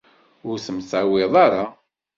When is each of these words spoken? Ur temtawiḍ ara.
Ur 0.49 0.57
temtawiḍ 0.65 1.33
ara. 1.45 1.65